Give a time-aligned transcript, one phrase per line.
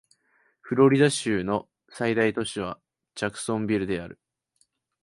[0.61, 2.79] フロリダ州の最大都市は
[3.13, 4.19] ジャクソンビルである